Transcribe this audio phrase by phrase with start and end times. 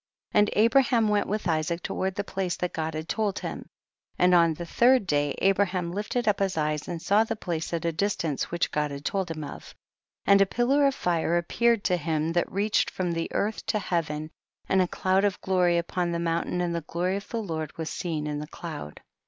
[0.31, 0.39] 40.
[0.39, 3.69] And Abraham went with Isaac toward the place that God had told him.
[4.17, 4.17] 41.
[4.17, 7.71] And on the third day Abra ham lifted up his eyes and saw the place
[7.71, 9.61] at a distance which God had told him of.
[10.25, 10.25] 42.
[10.25, 14.31] And a pillar of fire appeared to him that reached from the earth to heaven,
[14.67, 17.77] and a cloud of glory up on the mountain, and the glory of the Lord
[17.77, 19.01] was seen in the cloud.